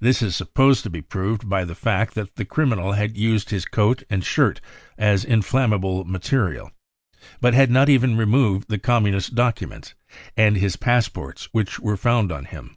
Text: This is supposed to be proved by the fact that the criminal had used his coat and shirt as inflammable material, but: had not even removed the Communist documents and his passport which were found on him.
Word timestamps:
This 0.00 0.20
is 0.20 0.36
supposed 0.36 0.82
to 0.82 0.90
be 0.90 1.00
proved 1.00 1.48
by 1.48 1.64
the 1.64 1.74
fact 1.74 2.12
that 2.14 2.36
the 2.36 2.44
criminal 2.44 2.92
had 2.92 3.16
used 3.16 3.48
his 3.48 3.64
coat 3.64 4.02
and 4.10 4.22
shirt 4.22 4.60
as 4.98 5.24
inflammable 5.24 6.04
material, 6.04 6.70
but: 7.40 7.54
had 7.54 7.70
not 7.70 7.88
even 7.88 8.18
removed 8.18 8.68
the 8.68 8.78
Communist 8.78 9.34
documents 9.34 9.94
and 10.36 10.58
his 10.58 10.76
passport 10.76 11.48
which 11.52 11.80
were 11.80 11.96
found 11.96 12.30
on 12.30 12.44
him. 12.44 12.76